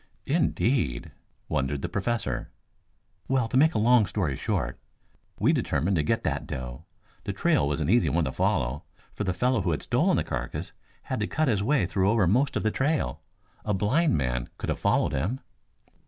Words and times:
"Indeed?" 0.25 1.11
wondered 1.47 1.79
Professor 1.91 2.31
Zepplin. 2.31 2.49
"Well, 3.35 3.47
to 3.47 3.55
make 3.55 3.75
a 3.75 3.77
long 3.77 4.07
story 4.07 4.35
short, 4.35 4.79
we 5.39 5.53
determined 5.53 5.95
to 5.95 6.01
get 6.01 6.23
that 6.23 6.47
doe. 6.47 6.85
The 7.25 7.33
trail 7.33 7.67
was 7.67 7.81
an 7.81 7.87
easy 7.87 8.09
one 8.09 8.25
to 8.25 8.31
follow, 8.31 8.83
for 9.13 9.25
the 9.25 9.31
fellow 9.31 9.61
who 9.61 9.69
had 9.69 9.83
stolen 9.83 10.17
the 10.17 10.23
carcass 10.23 10.71
had 11.03 11.19
to 11.19 11.27
cut 11.27 11.47
his 11.49 11.61
way 11.61 11.85
through 11.85 12.09
over 12.09 12.25
most 12.25 12.55
of 12.57 12.63
the 12.63 12.71
trail. 12.71 13.21
A 13.63 13.75
blind 13.75 14.17
man 14.17 14.49
could 14.57 14.69
have 14.69 14.79
followed 14.79 15.11
him." 15.11 15.39